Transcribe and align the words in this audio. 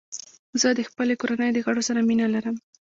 زه 0.61 0.69
د 0.77 0.79
خپلې 0.89 1.13
کورنۍ 1.21 1.49
د 1.53 1.57
غړو 1.65 1.81
سره 1.87 1.99
مینه 2.07 2.27
لرم. 2.35 2.55